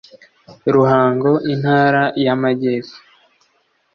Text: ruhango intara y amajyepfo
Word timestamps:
ruhango 0.73 1.31
intara 1.53 2.03
y 2.23 2.27
amajyepfo 2.35 2.97